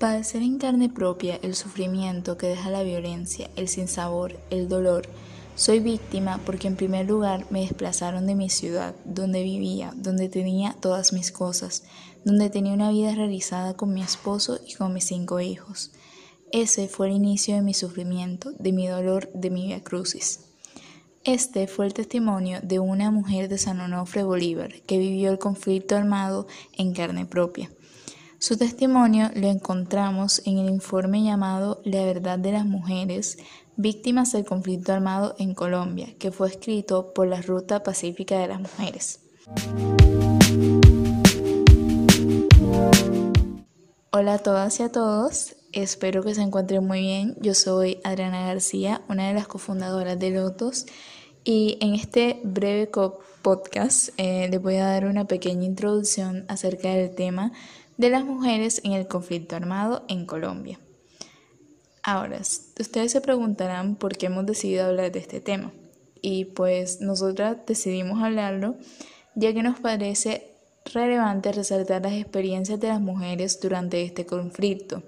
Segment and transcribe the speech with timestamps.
[0.00, 5.06] Padecer en carne propia el sufrimiento que deja la violencia, el sinsabor, el dolor.
[5.56, 10.74] Soy víctima porque en primer lugar me desplazaron de mi ciudad, donde vivía, donde tenía
[10.80, 11.84] todas mis cosas,
[12.24, 15.90] donde tenía una vida realizada con mi esposo y con mis cinco hijos.
[16.50, 20.46] Ese fue el inicio de mi sufrimiento, de mi dolor, de mi via crucis.
[21.24, 25.94] Este fue el testimonio de una mujer de San Onofre Bolívar que vivió el conflicto
[25.94, 26.46] armado
[26.78, 27.70] en carne propia.
[28.42, 33.36] Su testimonio lo encontramos en el informe llamado La verdad de las mujeres
[33.76, 38.60] víctimas del conflicto armado en Colombia, que fue escrito por la Ruta Pacífica de las
[38.62, 39.20] Mujeres.
[44.10, 47.36] Hola a todas y a todos, espero que se encuentren muy bien.
[47.42, 50.86] Yo soy Adriana García, una de las cofundadoras de Lotos,
[51.44, 52.90] y en este breve
[53.42, 57.52] podcast eh, les voy a dar una pequeña introducción acerca del tema
[58.00, 60.80] de las mujeres en el conflicto armado en Colombia.
[62.02, 65.70] Ahora, ustedes se preguntarán por qué hemos decidido hablar de este tema.
[66.22, 68.76] Y pues nosotras decidimos hablarlo
[69.34, 70.50] ya que nos parece
[70.94, 75.02] relevante resaltar las experiencias de las mujeres durante este conflicto,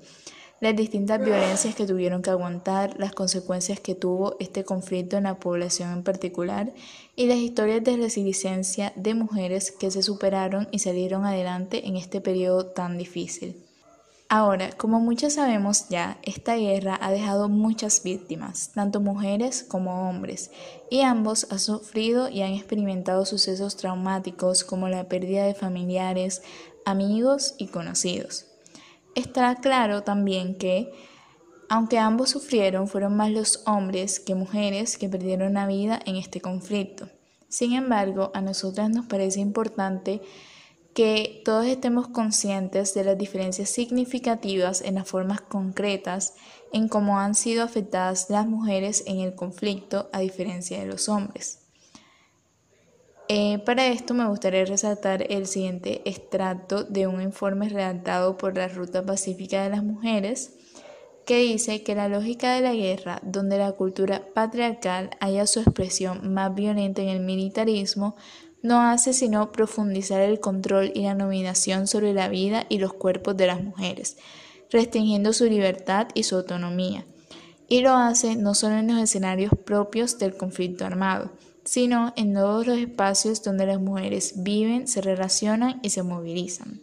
[0.63, 5.41] las distintas violencias que tuvieron que aguantar, las consecuencias que tuvo este conflicto en la
[5.41, 6.73] población en particular
[7.17, 12.21] y las historias de resiliencia de mujeres que se superaron y salieron adelante en este
[12.21, 13.61] periodo tan difícil.
[14.29, 20.53] Ahora, como muchos sabemos ya, esta guerra ha dejado muchas víctimas, tanto mujeres como hombres,
[20.89, 26.41] y ambos han sufrido y han experimentado sucesos traumáticos como la pérdida de familiares,
[26.85, 28.52] amigos y conocidos.
[29.15, 30.91] Está claro también que,
[31.69, 36.41] aunque ambos sufrieron, fueron más los hombres que mujeres que perdieron la vida en este
[36.41, 37.09] conflicto.
[37.49, 40.23] Sin embargo, a nosotras nos parece importante
[40.95, 46.35] que todos estemos conscientes de las diferencias significativas en las formas concretas
[46.73, 51.62] en cómo han sido afectadas las mujeres en el conflicto a diferencia de los hombres.
[53.35, 58.69] Eh, para esto me gustaría resaltar el siguiente extracto de un informe redactado por la
[58.69, 60.53] Ruta Pacífica de las Mujeres,
[61.25, 66.35] que dice que la lógica de la guerra, donde la cultura patriarcal haya su expresión
[66.35, 68.17] más violenta en el militarismo,
[68.61, 73.35] no hace sino profundizar el control y la nominación sobre la vida y los cuerpos
[73.39, 74.19] de las mujeres,
[74.71, 77.07] restringiendo su libertad y su autonomía.
[77.67, 81.31] Y lo hace no solo en los escenarios propios del conflicto armado,
[81.65, 86.81] sino en todos los espacios donde las mujeres viven, se relacionan y se movilizan.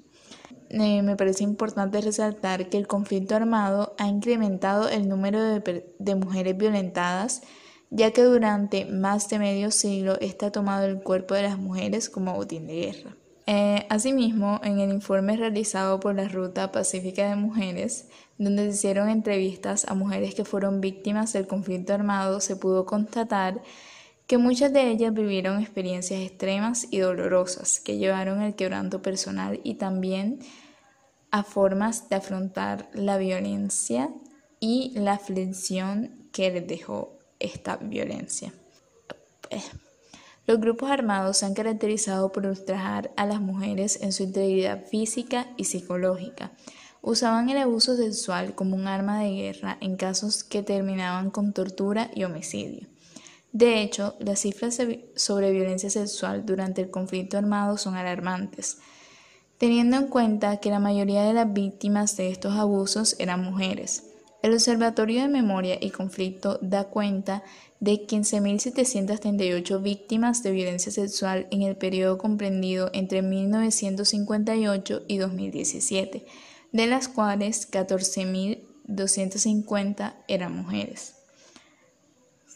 [0.70, 6.56] Eh, me parece importante resaltar que el conflicto armado ha incrementado el número de, mujeres
[6.58, 7.42] violentadas,
[7.90, 12.36] ya que durante más de medio siglo está tomado el cuerpo de las mujeres como
[12.36, 13.16] botín de guerra.
[13.48, 18.06] Eh, asimismo, en el informe realizado por la Ruta Pacífica de Mujeres,
[18.38, 23.60] donde se hicieron entrevistas a mujeres que fueron víctimas del conflicto armado, se pudo constatar
[24.30, 29.74] que muchas de ellas vivieron experiencias extremas y dolorosas que llevaron al quebranto personal y
[29.74, 30.38] también
[31.32, 34.12] a formas de afrontar la violencia
[34.60, 38.54] y la aflicción que les dejó esta violencia.
[40.46, 45.48] Los grupos armados se han caracterizado por ultrajar a las mujeres en su integridad física
[45.58, 46.52] y psicológica.
[47.02, 52.12] Usaban el abuso sexual como un arma de guerra en casos que terminaban con tortura
[52.14, 52.88] y homicidio.
[53.52, 54.80] De hecho, las cifras
[55.16, 58.78] sobre violencia sexual durante el conflicto armado son alarmantes,
[59.58, 64.04] teniendo en cuenta que la mayoría de las víctimas de estos abusos eran mujeres.
[64.42, 67.44] El Observatorio de Memoria y Conflicto da cuenta
[67.82, 76.26] de 15.738 víctimas de violencia sexual en el periodo comprendido entre 1958 y 2017,
[76.72, 81.19] de las cuales 14.250 eran mujeres.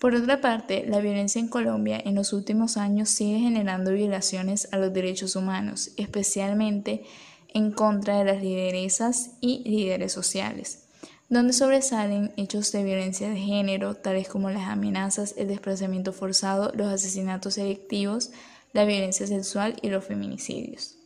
[0.04, 4.78] Por otra parte, la violencia en Colombia en los últimos años sigue generando violaciones a
[4.78, 7.06] los derechos humanos, especialmente
[7.54, 10.84] en contra de las lideresas y líderes sociales,
[11.30, 16.92] donde sobresalen hechos de violencia de género, tales como las amenazas, el desplazamiento forzado, los
[16.92, 18.32] asesinatos selectivos,
[18.74, 20.98] la violencia sexual y los feminicidios.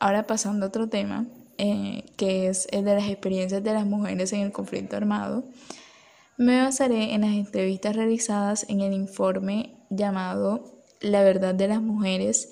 [0.00, 1.28] Ahora pasando a otro tema,
[1.58, 5.44] eh, que es el de las experiencias de las mujeres en el conflicto armado,
[6.36, 12.50] me basaré en las entrevistas realizadas en el informe llamado La verdad de las mujeres,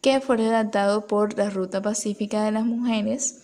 [0.00, 3.42] que fue redactado por la Ruta Pacífica de las Mujeres.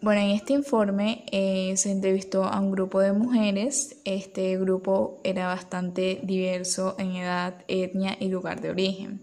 [0.00, 3.96] Bueno, en este informe eh, se entrevistó a un grupo de mujeres.
[4.04, 9.22] Este grupo era bastante diverso en edad, etnia y lugar de origen.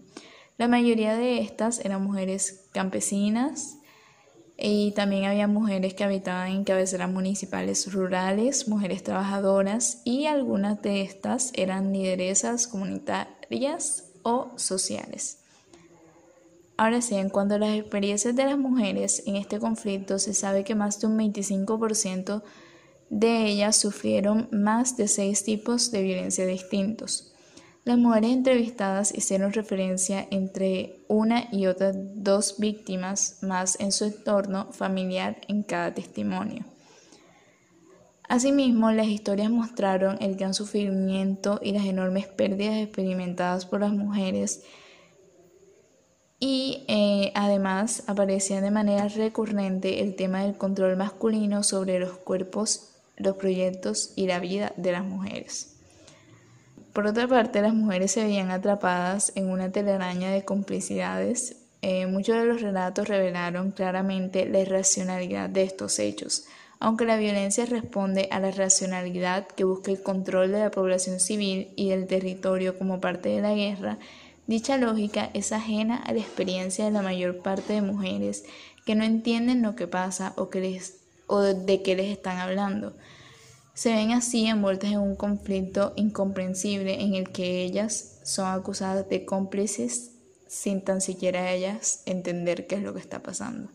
[0.58, 3.76] La mayoría de estas eran mujeres campesinas
[4.56, 11.02] y también había mujeres que habitaban en cabeceras municipales rurales, mujeres trabajadoras y algunas de
[11.02, 15.40] estas eran lideresas comunitarias o sociales.
[16.78, 20.64] Ahora sí, en cuanto a las experiencias de las mujeres en este conflicto, se sabe
[20.64, 22.42] que más de un 25%
[23.10, 27.35] de ellas sufrieron más de seis tipos de violencia distintos.
[27.86, 34.72] Las mujeres entrevistadas hicieron referencia entre una y otras dos víctimas más en su entorno
[34.72, 36.64] familiar en cada testimonio.
[38.28, 44.64] Asimismo, las historias mostraron el gran sufrimiento y las enormes pérdidas experimentadas por las mujeres
[46.40, 52.96] y eh, además aparecía de manera recurrente el tema del control masculino sobre los cuerpos,
[53.16, 55.75] los proyectos y la vida de las mujeres.
[56.96, 61.56] Por otra parte, las mujeres se veían atrapadas en una telaraña de complicidades.
[61.82, 66.46] Eh, muchos de los relatos revelaron claramente la irracionalidad de estos hechos.
[66.80, 71.68] Aunque la violencia responde a la racionalidad que busca el control de la población civil
[71.76, 73.98] y del territorio como parte de la guerra,
[74.46, 78.46] dicha lógica es ajena a la experiencia de la mayor parte de mujeres
[78.86, 80.48] que no entienden lo que pasa o,
[81.26, 82.94] o de qué les están hablando.
[83.76, 89.26] Se ven así envueltas en un conflicto incomprensible en el que ellas son acusadas de
[89.26, 90.12] cómplices
[90.48, 93.68] sin tan siquiera ellas entender qué es lo que está pasando.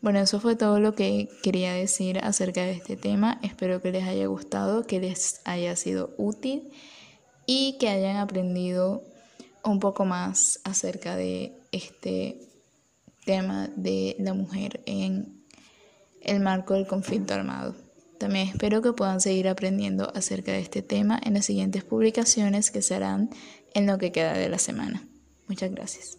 [0.00, 3.38] Bueno, eso fue todo lo que quería decir acerca de este tema.
[3.42, 6.72] Espero que les haya gustado, que les haya sido útil
[7.44, 9.02] y que hayan aprendido
[9.62, 12.55] un poco más acerca de este
[13.26, 15.44] tema de la mujer en
[16.22, 17.74] el marco del conflicto armado.
[18.18, 22.80] También espero que puedan seguir aprendiendo acerca de este tema en las siguientes publicaciones que
[22.80, 23.28] serán
[23.74, 25.06] en lo que queda de la semana.
[25.48, 26.18] Muchas gracias.